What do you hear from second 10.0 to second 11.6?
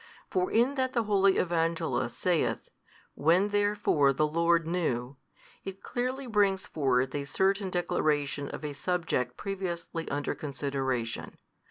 under consideration.